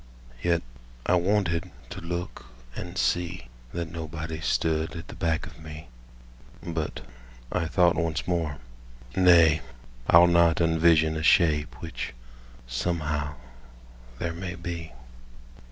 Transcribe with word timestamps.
Yet 0.41 0.63
I 1.05 1.13
wanted 1.13 1.69
to 1.91 2.01
look 2.01 2.45
and 2.75 2.97
see 2.97 3.49
That 3.71 3.91
nobody 3.91 4.39
stood 4.41 4.95
at 4.95 5.09
the 5.09 5.15
back 5.15 5.45
of 5.45 5.59
me; 5.59 5.89
But 6.63 7.01
I 7.51 7.67
thought 7.67 7.93
once 7.93 8.27
more: 8.27 8.57
"Nay, 9.15 9.61
I'll 10.07 10.25
not 10.25 10.55
unvision 10.59 11.15
A 11.17 11.21
shape 11.21 11.75
which, 11.83 12.15
somehow, 12.65 13.35
there 14.17 14.33
may 14.33 14.55
be." 14.55 14.91